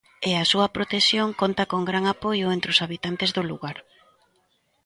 E 0.29 0.31
a 0.41 0.45
súa 0.51 0.67
protección 0.75 1.27
conta 1.41 1.63
con 1.71 1.81
gran 1.89 2.05
apoio 2.13 2.47
entre 2.55 2.69
os 2.73 2.81
habitantes 2.83 3.29
do 3.35 3.43
lugar. 3.51 3.77